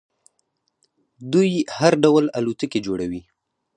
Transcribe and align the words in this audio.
دوی 1.33 1.51
هر 1.77 1.93
ډول 2.03 2.25
الوتکې 2.37 2.79
جوړوي. 2.87 3.21